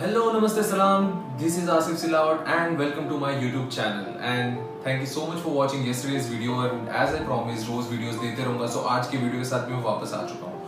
Hello 0.00 0.20
नमस्ते 0.32 0.62
सलाम 0.62 1.06
this 1.38 1.56
is 1.58 1.70
Asif 1.70 1.96
Silawat 1.98 2.48
and 2.48 2.78
welcome 2.78 3.08
to 3.08 3.16
my 3.18 3.40
YouTube 3.44 3.68
channel 3.68 4.04
and 4.24 4.58
thank 4.84 5.00
you 5.00 5.06
so 5.12 5.26
much 5.30 5.38
for 5.44 5.54
watching 5.54 5.88
yesterday's 5.88 6.28
video 6.32 6.62
and 6.64 6.88
as 6.88 7.14
I 7.14 7.24
promise 7.24 7.66
rose 7.68 7.90
videos 7.90 8.14
देते 8.16 8.42
रहूँगा. 8.42 8.66
सो 8.66 8.78
so, 8.78 8.84
आज 8.86 9.08
के 9.08 9.16
video 9.16 9.40
के 9.40 9.48
साथ 9.48 9.66
भी 9.66 9.74
मैं 9.74 9.82
वापस 9.84 10.12
आ 10.14 10.22
चुका 10.26 10.50
हूँ. 10.50 10.60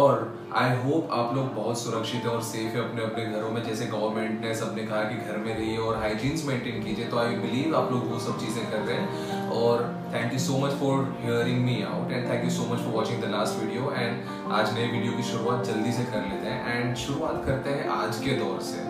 और 0.00 0.36
आई 0.62 0.76
होप 0.82 1.08
आप 1.12 1.34
लोग 1.36 1.54
बहुत 1.54 1.78
सुरक्षित 1.82 2.24
हैं 2.24 2.32
और 2.32 2.42
सेफ़ 2.42 2.76
है 2.76 2.84
अपने 2.84 3.04
अपने 3.04 3.24
घरों 3.26 3.50
में. 3.50 3.62
जैसे 3.64 3.86
गवर्नमेंट 3.86 4.44
ने 4.44 4.54
सबने 4.54 4.84
कहा 4.86 5.02
कि 5.04 5.16
घर 5.16 5.38
में 5.38 5.54
रहिए 5.54 5.78
और 5.78 5.96
हाइजीन्स 6.02 6.44
मेंटेन 6.46 6.82
कीजिए. 6.84 7.06
तो 7.06 7.18
आई 7.18 7.36
बिलीव 7.46 7.76
आप 7.76 7.92
लोग 7.92 8.12
वो 8.12 8.18
सब 8.26 8.38
चीज़ें 8.40 8.70
कर 8.70 8.78
रहे 8.78 8.96
हैं. 8.96 9.23
और 9.64 9.82
thank 10.14 10.32
you 10.32 10.38
so 10.38 10.58
much 10.58 10.72
for 10.80 11.04
hearing 11.20 11.64
me 11.64 11.82
out 11.82 12.12
and 12.12 12.28
thank 12.30 12.44
you 12.44 12.50
so 12.50 12.62
much 12.72 12.80
for 12.80 12.92
watching 12.94 13.22
the 13.22 13.30
last 13.30 13.62
video 13.62 13.92
and 13.92 14.52
आज 14.52 14.72
नए 14.74 14.86
वीडियो 14.86 15.12
की 15.12 15.22
शुरुआत 15.22 15.64
जल्दी 15.66 15.92
से 15.92 16.04
कर 16.04 16.26
लेते 16.28 16.48
हैं 16.48 16.74
एंड 16.74 16.96
शुरुआत 16.96 17.42
करते 17.46 17.70
हैं 17.70 17.88
आज 17.96 18.18
के 18.24 18.36
दौर 18.38 18.60
से, 18.62 18.82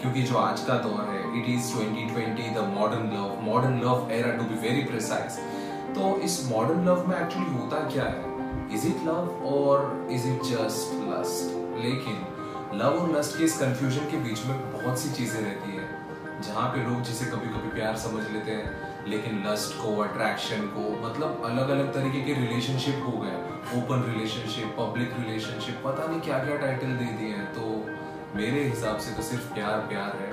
क्योंकि 0.00 0.22
जो 0.22 0.36
आज 0.36 0.60
का 0.60 0.74
दौर 0.86 1.00
है 1.10 1.20
it 1.40 1.48
is 1.48 1.72
2020 1.72 2.54
the 2.56 2.66
modern 2.68 3.10
love 3.14 3.40
modern 3.42 3.80
love 3.80 4.08
era 4.12 4.30
to 4.36 4.44
be 4.44 4.60
very 4.60 4.84
precise 4.84 5.38
तो 5.96 6.16
इस 6.28 6.38
मॉडर्न 6.50 6.84
लव 6.88 7.08
में 7.08 7.16
एक्चुअली 7.20 7.52
होता 7.54 7.80
क्या 7.88 8.04
है? 8.04 8.30
इज़ 8.74 8.86
इट 8.86 9.04
लव 9.06 9.48
और 9.54 10.08
इज़ 10.12 10.28
इट 10.28 10.42
जस्ट 10.42 10.94
लस्ट 11.10 11.58
लेकिन 11.84 12.78
लव 12.80 12.98
और 13.00 13.16
लस्ट 13.16 13.38
के 13.38 13.44
इस 13.44 13.58
कंफ्यूजन 13.58 14.10
के 14.10 14.16
बीच 14.16 14.46
में 14.46 14.56
बहुत 14.72 14.98
सी 14.98 15.10
चीज़ें 15.10 15.40
रहती 15.40 15.76
है, 15.76 15.88
जहाँ 16.42 16.68
पे 16.68 16.88
लोग 16.88 17.02
जिसे 17.02 17.24
कभी 17.26 17.48
कभी 17.56 17.74
प्यार 17.74 17.96
समझ 18.04 18.24
लेते 18.30 18.50
हैं 18.50 18.91
लेकिन 19.08 19.42
लस्ट 19.46 19.76
को 19.76 19.96
अट्रैक्शन 20.02 20.66
को 20.74 20.82
मतलब 21.02 21.42
अलग 21.44 21.68
अलग 21.68 21.92
तरीके 21.94 22.20
के 22.20 22.34
रिलेशनशिप 22.34 23.02
हो 23.06 23.12
गए। 23.18 23.36
ओपन 23.78 24.04
रिलेशनशिप 24.10 24.76
पब्लिक 24.78 25.16
रिलेशनशिप 25.18 25.82
पता 25.84 26.06
नहीं 26.06 26.20
क्या 26.20 26.38
क्या 26.44 26.56
टाइटल 26.58 26.92
दे 26.96 27.12
दिए 27.18 27.32
हैं। 27.32 27.46
तो 27.54 27.64
मेरे 28.36 28.62
हिसाब 28.64 28.98
से 28.98 29.14
तो 29.14 29.22
सिर्फ़ 29.22 29.52
प्यार 29.54 29.78
प्यार 29.88 30.16
है। 30.16 30.30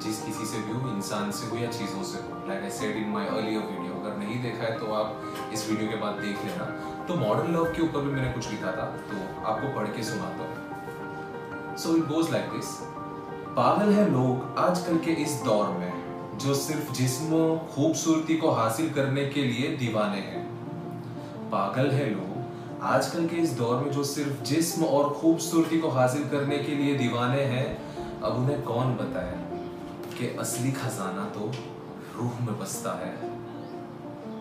जिस 0.00 0.20
किसी 0.22 0.44
से 0.46 0.58
भी 0.58 0.72
हो, 0.72 0.88
इंसान 0.90 1.30
से 1.30 1.46
हो 1.46 1.56
या 1.56 1.70
चीज़ों 1.70 2.02
से 2.10 2.18
हो। 2.18 2.42
Like 2.48 2.62
I 2.62 2.70
said 2.70 2.96
in 2.96 3.08
my 3.10 3.26
earlier 3.28 3.62
video 3.62 4.00
अगर 4.00 4.16
नहीं 4.18 4.42
देखा 4.42 4.64
है 4.64 4.78
तो 4.78 4.92
आप 4.94 5.50
इस 5.52 5.68
वीडियो 5.70 5.88
के 5.90 5.96
बाद 5.96 6.14
देख 6.20 6.44
लेना। 6.44 6.64
तो 7.08 7.14
मॉडर्न 7.16 7.52
लव 7.54 7.64
के 7.76 7.82
ऊपर 7.82 8.00
भी 8.00 8.12
मैंने 8.12 8.32
कुछ 8.32 8.50
लिखा 8.50 8.72
था 8.72 8.86
तो 9.10 9.16
आपको 9.44 9.74
पढ़ 9.74 9.88
के 9.96 10.02
सुनाता 10.02 10.42
हूँ। 10.44 11.76
So 11.76 11.96
it 11.96 12.06
goes 12.06 12.30
like 12.32 12.50
this 12.52 12.76
पागल 13.56 13.92
है 13.92 14.10
लोग 14.10 14.58
आजकल 14.58 14.98
के 15.04 15.12
इस 15.22 15.40
दौर 15.44 15.68
में। 15.78 15.89
जो 16.40 16.54
सिर्फ़ 16.54 16.92
जिस्म, 16.92 17.58
खूबसूरती 17.58 18.36
को 18.36 18.50
हासिल 18.50 18.90
करने 18.90 19.28
के 19.28 19.42
लिए 19.42 19.76
दीवाने 19.76 20.16
हैं। 20.16 20.46
पागल 21.50 21.90
है 21.90 22.10
लोग। 22.10 22.44
आजकल 22.82 23.26
के 23.26 23.36
इस 23.36 23.50
दौर 23.50 23.84
में 23.84 23.92
जो 23.92 24.04
सिर्फ़ 24.04 24.42
जिस्म 24.42 24.84
और 24.84 25.12
खूबसूरती 25.12 25.78
को 25.78 25.88
हासिल 25.88 26.28
करने 26.28 26.58
के 26.58 26.74
लिए 26.74 26.94
दीवाने 26.94 27.42
हैं, 27.42 27.96
अब 28.20 28.36
उन्हें 28.36 28.62
कौन 28.62 28.94
बताए 28.94 29.38
कि 30.18 30.36
असली 30.36 30.72
खजाना 30.72 31.24
तो 31.24 31.52
रूह 32.16 32.40
में 32.40 32.60
बसता 32.60 32.92
है? 32.92 33.16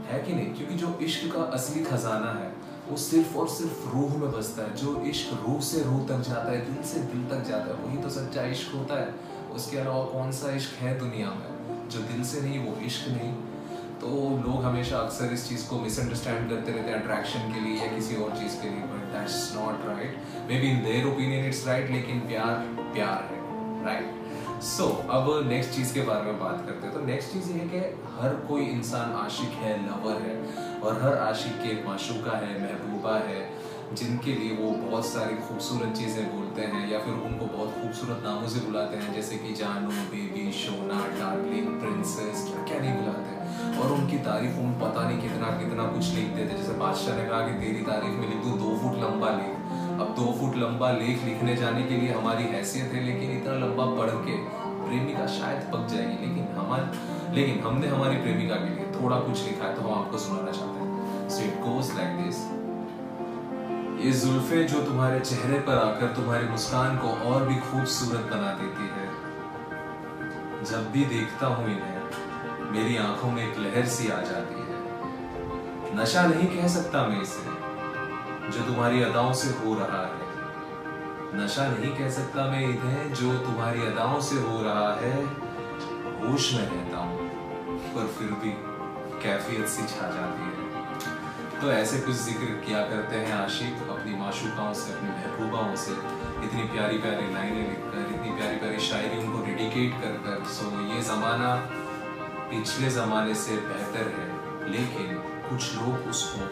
है 0.05 0.19
कि 0.19 0.33
नहीं? 0.33 0.53
क्योंकि 0.53 0.75
जो 0.75 0.99
इश्क 1.01 1.35
का 1.35 1.41
असली 1.41 1.83
खजाना 1.83 2.39
है, 2.39 2.53
वो 2.89 2.97
सिर्फ़ 2.97 3.37
और 3.37 3.47
सिर्फ़ 3.47 3.95
रूह 3.95 4.17
में 4.17 4.31
बसता 4.31 4.63
है। 4.63 4.75
जो 4.75 5.01
इश्क 5.01 5.39
रूह 5.47 5.59
से 5.59 5.83
रूह 5.83 6.07
तक 6.07 6.29
जाता 6.29 6.51
है, 6.51 6.73
दिल 6.73 6.83
से 6.83 6.99
दिल 6.99 7.25
तक 7.25 7.49
जाता 7.49 7.65
है, 7.65 7.73
वही 7.73 7.97
तो 7.97 8.09
सच्चा 8.09 8.43
इश्क 8.43 8.75
होता 8.75 8.99
है। 8.99 9.15
उसके 9.53 9.77
अलावा 9.77 10.05
कौन 10.05 10.31
सा 10.31 10.55
इश्क 10.55 10.73
है 10.73 10.99
दुनिया 10.99 11.29
में? 11.29 11.58
जो 11.89 11.99
दिल 12.09 12.23
से 12.23 12.41
नहीं 12.41 12.59
वो 12.59 12.75
इश्क 12.85 13.07
नहीं। 13.09 13.33
तो 14.01 14.09
लोग 14.43 14.63
हमेशा 14.63 14.97
अक्सर 14.97 15.33
इस 15.33 15.47
चीज़ 15.49 15.67
को 15.69 15.79
मिसअंडरस्टैंड 15.79 16.49
करते 16.49 16.71
रहते 16.71 16.91
हैं 16.91 17.01
अट्रैक्शन 17.01 17.51
के 17.53 17.59
लिए 17.59 17.81
या 17.81 17.87
किसी 17.95 18.15
और 18.15 18.37
चीज़ 18.37 18.61
के 18.61 18.69
लिए 18.69 18.83
but 18.91 19.01
that's 19.13 19.41
not 19.55 19.85
right 19.87 20.17
maybe 20.61 20.69
in 20.69 20.83
their 20.83 21.07
opinion 21.07 21.45
it's 21.45 21.65
right 21.67 21.91
लेकिन 21.91 22.19
प्यार 22.29 22.55
प्यार 22.93 23.27
है 23.31 23.39
राइट 23.85 24.61
सो 24.63 24.83
so, 24.83 25.09
अब 25.09 25.49
नेक्स्ट 25.49 25.71
चीज़ 25.73 25.93
के 25.93 26.01
बारे 26.01 26.21
में 26.21 26.39
बात 26.39 26.63
करते 26.65 26.87
हैं। 26.87 26.93
तो 26.93 27.01
नेक्स्ट 27.05 27.33
चीज़ 27.33 27.51
ये 27.51 27.59
है 27.59 27.67
कि 27.67 27.77
हर 28.15 28.35
कोई 28.47 28.61
इंसान 28.61 29.11
आशिक 29.17 29.51
है 29.59 29.75
लवर 29.83 30.21
है 30.21 30.35
और 30.79 31.01
हर 31.01 31.17
आशिक 31.17 31.53
के 31.57 31.75
माशूका 31.87 32.37
है 32.37 32.57
महबूबा 32.63 33.15
है। 33.27 33.41
जिनके 33.93 34.33
लिए 34.33 34.55
वो 34.55 34.71
बहुत 34.79 35.05
सारी 35.05 35.35
खूबसूरत 35.37 35.95
चीज़ें 35.97 36.25
बोलते 36.31 36.61
हैं 36.63 36.89
या 36.89 36.99
फिर 36.99 37.13
उनको 37.27 37.45
बहुत 37.45 37.73
खूबसूरत 37.73 38.21
नामों 38.23 38.47
से 38.47 38.59
बुलाते 38.59 38.97
हैं, 38.97 39.13
जैसे 39.13 39.37
कि 39.37 39.53
जानू, 39.53 39.89
बेबी, 40.11 40.51
शोना, 40.51 40.99
डार्लिंग, 41.19 41.67
प्रिंसेस, 41.79 42.43
क्या 42.49 42.63
क्या 42.63 42.79
नहीं 42.79 42.93
बुलाते 42.93 43.29
हैं? 43.29 43.79
और 43.79 43.91
उनकी 43.93 44.17
तारीफ़ 44.17 44.59
उन 44.59 44.73
पता 44.81 45.07
नहीं 45.09 45.21
कितना 45.21 45.47
कितना 45.59 45.83
कुछ 45.83 46.13
लिख 46.15 46.27
देते 46.35 46.57
जैसे 46.57 46.73
बादशाह 46.73 47.17
ने 47.17 47.25
कहा 47.29 47.39
कि 47.47 47.53
तेरी 47.59 47.81
तारीफ़ 47.81 48.19
में 48.19 48.27
लिख 48.29 48.43
दूँ, 48.43 48.57
दो 48.59 48.77
फुट 48.77 49.01
लंबा 49.03 49.29
लेख। 49.29 49.99
अब 50.01 50.13
दो 50.15 50.27
फुट 50.39 50.55
लंबा 50.57 50.91
लेख 50.91 51.25
लिखने 51.25 51.55
जाने 51.55 51.83
के 51.83 51.97
लिए 51.97 52.13
हमारी 52.13 52.43
हैसियत 52.43 52.93
है, 52.93 53.03
लेकिन 53.05 53.31
इतना 53.31 53.53
लंबा 53.65 53.85
पढ़ 53.97 54.13
के 54.27 54.37
प्रेमिका 54.85 55.25
शायद 55.39 55.71
पक 55.73 55.87
जाएगी। 55.87 56.25
लेकिन 56.25 56.47
हमारे 56.57 57.35
लेकिन 57.35 57.59
हमने 57.59 57.87
हमारी 57.87 58.15
प्रेमिका 58.17 58.55
के 58.55 58.69
लिए 58.75 58.85
थोड़ा 58.93 59.19
कुछ 59.19 59.43
लिखा 59.47 59.65
है 59.65 59.75
तो 59.75 59.81
हम 59.81 59.99
आपको 59.99 60.17
सुनाना 60.17 60.51
चाहते 60.51 60.79
हैं। 60.79 61.29
So 61.29 61.43
it 61.43 61.59
goes 61.61 61.91
like 61.97 62.17
this 62.23 62.37
ये 63.99 64.11
जुल्फे 64.11 64.63
जो 64.63 64.81
तुम्हारे 64.85 65.19
चेहरे 65.19 65.59
पर 65.59 65.77
आकर 65.77 66.07
तुम्हारी 66.07 66.47
मुस्कान 66.47 66.97
को 66.97 67.07
और 67.07 67.47
भी 67.47 67.55
खूबसूरत 67.55 68.19
बना 68.19 68.51
देती 68.53 68.83
है। 68.83 69.07
जब 70.63 70.91
भी 70.91 71.05
देखता 71.05 71.47
हूँ 71.47 71.65
इन्हें, 71.65 72.71
मेरी 72.71 72.97
आँखों 72.97 73.31
में 73.31 73.51
एक 73.51 73.57
लहर 73.57 73.85
सी 73.85 74.09
आ 74.09 74.21
जाती 74.21 74.55
है। 74.55 74.77
नशा 75.97 76.27
नहीं 76.27 76.47
कह 76.47 76.67
सकता 76.67 77.07
मैं 77.07 77.21
इसे, 77.21 77.43
जो 78.51 78.65
तुम्हारी 78.65 79.03
अदाओं 79.03 79.33
से 79.33 79.49
हो 79.49 79.73
रहा 79.75 80.01
है। 80.05 80.29
नशा 81.35 81.67
नहीं 81.67 81.95
कह 81.95 82.09
सकता 82.09 82.45
मैं 82.45 82.63
इन्हें, 82.63 83.13
जो 83.13 83.37
तुम्हारी 83.37 83.81
अदाओं 83.81 84.19
से 84.19 84.35
हो 84.35 84.61
रहा 84.61 84.93
है। 84.93 85.25
होश 86.23 86.53
में 86.53 86.61
रहता 86.61 86.97
हूँ, 86.97 87.29
पर 87.95 88.07
फिर 88.07 88.27
भी 88.27 88.51
कैफियत 89.23 89.67
सी 89.67 89.81
छा 89.81 90.07
जाती 90.07 90.41
है। 90.41 90.68
तो 91.61 91.71
ऐसे 91.71 91.97
कुछ 91.99 92.15
ज़िक्र 92.15 92.45
किया 92.65 92.81
करते 92.89 93.15
हैं 93.17 93.33
आशिक, 93.33 93.81
अपनी 93.89 94.13
माशूकाओं 94.17 94.73
से, 94.73 94.93
अपनी 94.93 95.09
महबूबाओं 95.09 95.75
से। 95.75 95.91
इतनी 96.45 96.63
प्यारी 96.73 96.97
प्यारी 96.97 97.33
लाइनें 97.33 97.65
लिखकर, 97.69 98.13
इतनी 98.15 98.35
प्यारी 98.37 98.57
प्यारी 98.59 98.79
शायरी 98.85 99.17
उनको 99.23 99.45
डेडिकेट 99.45 100.01
कर 100.01 100.13
कर। 100.25 100.43
सो 100.51 100.69
ये 100.91 101.01
ज़माना 101.09 101.55
पिछले 102.51 102.89
ज़माने 102.91 103.35
से 103.41 103.57
बेहतर 103.67 104.07
है, 104.13 104.27
लेकिन 104.71 105.17
कुछ 105.49 105.75
लोग 105.75 106.07
उसको 106.09 106.45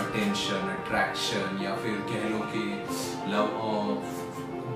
अटेंशन 0.00 0.68
अट्रैक्शन 0.70 1.62
या 1.64 1.74
फिर 1.82 2.00
कह 2.10 2.28
लो 2.28 2.40
कि 2.52 2.64
लव 3.32 3.56
ऑफ़ 3.68 4.18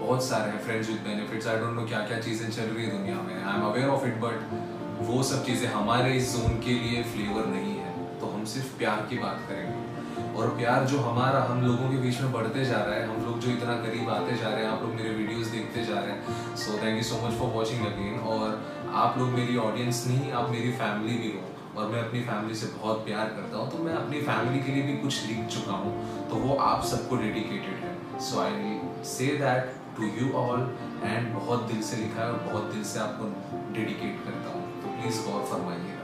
बहुत 0.01 0.25
सारे 0.25 0.51
हैं 0.51 0.61
friends 0.65 0.89
with 0.89 1.01
benefits 1.06 1.47
I 1.47 1.59
don't 1.59 1.77
know 1.77 1.87
क्या 1.87 2.01
क्या 2.06 2.19
चीज़ें 2.21 2.51
चल 2.51 2.71
रही 2.75 2.85
है 2.85 2.91
दुनिया 2.99 3.17
में। 3.23 3.35
I 3.35 3.55
am 3.55 3.67
aware 3.67 3.89
of 3.89 4.06
it 4.06 4.21
but 4.21 5.06
वो 5.09 5.23
सब 5.31 5.45
चीज़ें 5.47 5.69
हमारे 5.71 6.15
इस 6.17 6.33
जोन 6.37 6.61
के 6.67 6.79
लिए 6.81 7.03
फ्लेवर 7.15 7.47
नहीं 7.49 7.75
है। 7.79 7.93
तो 8.25 8.31
हम 8.31 8.45
सिर्फ़ 8.45 8.77
प्यार 8.79 9.07
की 9.11 9.19
बात 9.19 9.41
करेंगे। 9.49 10.33
और 10.39 10.49
प्यार 10.57 10.85
जो 10.85 10.99
हमारा 10.99 11.41
हम 11.43 11.61
लोगों 11.62 11.89
के 11.91 11.97
बीच 11.97 12.21
में 12.21 12.33
बढ़ते 12.33 12.65
जा 12.65 12.77
रहा 12.77 12.95
है, 12.95 13.09
हम 13.09 13.25
लोग 13.25 13.39
जो 13.41 13.51
इतना 13.51 13.75
करीब 13.79 14.09
आते 14.11 14.37
जा 14.37 14.49
रहे 14.49 14.65
हैं, 14.65 14.71
आप 14.71 14.83
लोग 14.83 14.95
मेरे 14.95 15.11
वीडियोस 15.15 15.47
देखते 15.47 15.85
जा 15.85 15.99
रहे 15.99 16.12
हैं। 16.12 16.57
So 16.57 16.77
thank 16.83 16.97
you 16.97 17.03
so 17.03 17.17
much 17.27 17.35
for 17.39 17.51
watching 17.51 17.87
again 17.87 18.19
और 18.29 18.62
आप 18.95 19.19
लोग 19.19 19.29
मेरी 19.31 19.57
ऑडियंस 19.57 20.05
नहीं, 20.07 20.33
आप 20.33 20.51
मेरी 20.51 20.73
फैमिली 20.73 21.19
भी 21.19 21.33
हो 21.33 21.81
और 21.81 21.91
मैं 21.91 22.01
अपनी 22.01 22.21
फैमिली 22.21 22.55
से 22.55 22.67
बहुत 22.79 23.05
प्यार 23.07 23.27
करता 23.27 23.59
हूँ। 23.59 23.71
तो 23.71 23.79
मैं 23.79 23.95
अपनी 23.95 24.21
फैमिली 24.21 24.62
के 24.65 24.73
लिए 24.73 24.83
भी 24.83 24.97
कुछ 24.99 25.27
लिख 25.27 25.47
चुका 25.49 25.73
हूँ। 25.73 25.93
तो 26.31 26.37
वो 26.37 26.56
आप 26.69 26.85
सबको 26.85 27.17
डेडिकेटेड 27.17 27.85
है। 27.85 28.21
So 28.21 28.41
I 28.41 28.79
say 29.06 29.27
that 29.39 29.75
to 29.97 30.03
you 30.21 30.33
all 30.39 30.62
and 31.03 31.35
बहुत 31.35 31.67
दिल 31.73 31.83
से 31.83 31.97
लिखा 31.97 32.23
है 32.23 32.31
और 32.31 32.39
बहुत 32.53 32.73
दिल 32.73 32.85
से 32.85 33.01
आपको 33.01 33.29
डेडिकेट 33.75 34.25
करता 34.25 34.55
हूँ। 34.55 34.65
तो 34.83 34.97
प्लीज़ 34.97 35.23
गौर 35.27 35.45
फरमाइएगा 35.53 36.03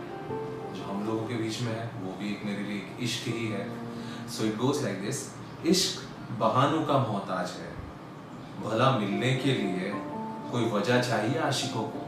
जो 0.73 0.83
हम 0.83 1.05
लोगों 1.07 1.27
के 1.27 1.33
बीच 1.33 1.61
में 1.61 1.71
है, 1.71 1.91
वो 2.03 2.19
भी 2.19 2.31
एक 2.31 2.45
मेरे 2.45 2.63
लिए 2.63 2.77
एक 2.77 2.97
इश्क 2.99 3.27
ही 3.27 3.47
है। 3.47 3.69
So 4.27 4.45
it 4.45 4.57
goes 4.57 4.83
like 4.83 5.01
this 5.01 5.33
इश्क 5.65 6.07
बहानों 6.39 6.85
का 6.85 6.97
मोहताज 6.97 7.49
है। 7.49 7.79
भला 8.63 8.97
मिलने 8.97 9.35
के 9.35 9.53
लिए 9.53 9.91
कोई 10.51 10.65
वजह 10.65 11.01
चाहिए 11.01 11.39
आशिकों 11.39 11.83
को? 11.83 11.99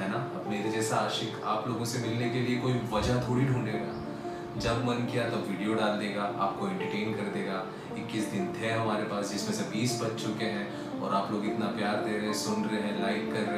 है 0.00 0.10
ना? 0.10 0.16
अब 0.16 0.44
मेरे 0.48 0.70
जैसा 0.70 0.96
आशिक 0.96 1.42
आप 1.44 1.68
लोगों 1.68 1.84
से 1.84 1.98
मिलने 1.98 2.30
के 2.30 2.40
लिए 2.40 2.58
कोई 2.58 2.72
वजह 2.72 3.28
थोड़ी 3.28 3.44
ढूंढेगा। 3.44 4.04
जब 4.60 4.84
मन 4.84 4.94
किया 4.94 5.28
तब 5.28 5.46
वीडियो 5.50 5.74
डाल 5.74 5.98
देगा, 5.98 6.22
आपको 6.22 6.68
एंटरटेन 6.68 7.14
कर 7.14 7.22
देगा। 7.22 7.66
21 7.98 8.24
दिन 8.24 8.54
थे 8.60 8.70
हमारे 8.70 9.04
पास 9.04 9.32
जिसमें 9.32 9.56
से 9.56 9.62
20 9.62 10.02
बज 10.02 10.22
चुके 10.22 10.44
हैं 10.44 11.00
और 11.00 11.14
आप 11.14 11.32
लोग 11.32 11.46
इतना 11.46 11.66
प्यार 11.66 11.96
दे 11.96 12.18
रहे, 12.18 12.34
सुन 12.34 12.64
रहे 12.64 12.80
हैं 12.80 13.02
लाइक 13.02 13.32
कर 13.32 13.40
रहे 13.40 13.57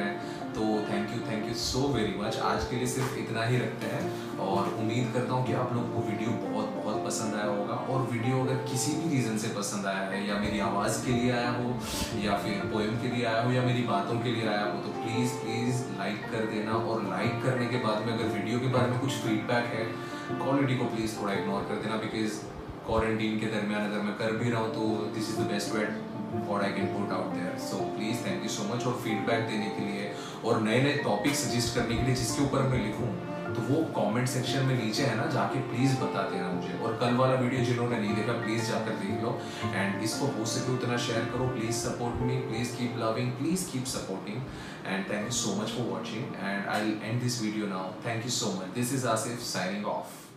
सो 1.61 1.79
वेरी 1.93 2.13
मच 2.19 2.37
आज 2.41 2.63
के 2.69 2.75
लिए 2.75 2.87
सिर्फ़ 2.87 3.17
इतना 3.19 3.43
ही 3.45 3.57
रखते 3.57 3.87
हैं 3.87 4.37
और 4.45 4.69
उम्मीद 4.75 5.11
करता 5.13 5.33
हूँ 5.33 5.45
कि 5.47 5.53
आप 5.53 5.73
लोग 5.73 5.93
को 5.95 6.01
वीडियो 6.07 6.31
बहुत 6.45 6.69
बहुत 6.75 7.03
पसंद 7.05 7.35
आया 7.35 7.45
होगा। 7.47 7.75
और 7.93 8.07
वीडियो 8.11 8.39
अगर 8.43 8.63
किसी 8.71 8.91
भी 8.93 9.09
रीज़न 9.09 9.37
से 9.37 9.47
पसंद 9.57 9.85
आया 9.85 10.07
है, 10.11 10.27
या 10.27 10.37
मेरी 10.39 10.59
आवाज़ 10.67 10.97
के 11.05 11.11
लिए 11.13 11.31
आया 11.31 11.51
हो, 11.51 11.75
या 12.23 12.37
फिर 12.43 12.65
पोएम 12.73 12.97
के 13.01 13.15
लिए 13.15 13.25
आया 13.25 13.43
हो, 13.43 13.51
या 13.51 13.61
मेरी 13.63 13.83
बातों 13.87 14.19
के 14.21 14.31
लिए 14.31 14.47
आया 14.47 14.63
हो 14.63 14.79
तो 14.79 14.93
प्लीज़ 15.01 15.33
प्लीज़ 15.41 15.83
लाइक 15.99 16.25
कर 16.31 16.45
देना। 16.53 16.79
और 16.85 17.03
लाइक 17.09 17.43
करने 17.43 17.67
के 17.67 17.83
बाद 17.85 18.05
में 18.05 18.13
अगर 18.13 18.33
वीडियो 18.37 18.59
के 18.59 18.73
बारे 18.77 18.91
में 18.91 18.99
कुछ 18.99 19.19
फीडबैक 19.25 19.73
है 19.75 19.85
क्वालिटी 20.33 20.77
को 20.77 20.85
प्लीज़ 20.95 21.19
थोड़ा 21.21 21.33
इग्नोर 21.33 21.67
कर 21.69 21.83
देना 21.83 21.97
बिकॉज़ 22.05 22.39
क्वारंटीन 22.85 23.39
के 23.39 23.47
दरमियान 23.47 23.83
अगर 23.85 24.01
मैं 24.03 24.13
कर 24.17 24.31
भी 24.37 24.49
रहा 24.49 24.61
हूँ 24.61 24.73
तो 24.75 24.87
this 25.15 25.29
is 25.29 25.37
the 25.39 25.47
best 25.51 25.75
wait 25.75 26.09
what 26.47 26.61
I 26.63 26.71
can 26.73 26.85
put 26.93 27.11
out 27.13 27.33
there 27.33 27.57
so 27.61 27.77
please 27.95 28.25
thank 28.25 28.43
you 28.43 28.49
so 28.49 28.63
much 28.73 28.85
और 28.87 28.93
फीडबैक 29.03 29.47
देने 29.47 29.69
के 29.77 29.85
लिए 29.85 30.11
और 30.45 30.61
नए 30.61 30.81
नए 30.83 30.93
टॉपिक 31.03 31.35
सजेस्ट 31.35 31.75
करने 31.75 31.95
के 31.95 32.03
लिए 32.03 32.15
जिसके 32.15 32.43
ऊपर 32.43 32.69
मैं 32.69 32.85
लिखूँ 32.85 33.09
तो 33.55 33.61
वो 33.63 33.81
कमेंट 33.95 34.27
सेक्शन 34.27 34.65
में 34.65 34.75
नीचे 34.83 35.03
है 35.03 35.15
ना, 35.15 35.25
जाके 35.31 35.59
प्लीज़ 35.69 35.95
बता 36.01 36.21
देना 36.29 36.51
मुझे। 36.51 36.77
और 36.79 36.95
कल 37.01 37.15
वाला 37.15 37.39
वीडियो 37.41 37.65
जिन्होंने 37.65 37.99
नहीं 37.99 38.15
देखा 38.15 38.33
प्लीज़ 38.43 38.67
जाकर 38.67 38.95
देख 39.01 39.23
लो। 39.23 39.37
एंड 39.73 40.03
इसको 40.03 40.25
हो 40.37 40.45
सके 40.53 40.73
उतना 40.73 40.97
शेयर 41.07 41.25
करो 41.33 41.47
please 41.49 41.75
support 41.77 42.21
me 42.21 42.37
please 42.47 42.75
keep 42.77 42.95
loving 43.03 43.31
please 43.39 43.69
keep 43.71 43.85
supporting 43.95 44.41
and 44.87 45.09
thank 45.09 45.25
you 45.25 45.31
so 45.41 45.61
much 45.61 45.77
for 45.77 45.87
watching 45.87 46.35
and 46.39 46.67
I 46.67 46.97
end 47.03 47.21
this 47.23 47.41
video 47.43 47.67
now 47.75 47.91
thank 48.07 48.25
you 48.25 48.31
so 48.41 48.57
much 48.61 48.75
this 48.75 48.93
is 48.93 49.07
Asif 49.15 49.39
signing 49.53 49.85
off 49.95 50.30